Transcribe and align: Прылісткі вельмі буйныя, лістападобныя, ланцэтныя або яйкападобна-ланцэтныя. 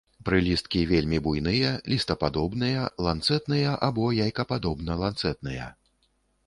Прылісткі 0.27 0.79
вельмі 0.91 1.19
буйныя, 1.27 1.73
лістападобныя, 1.93 2.81
ланцэтныя 3.09 3.75
або 3.91 4.09
яйкападобна-ланцэтныя. 4.27 5.73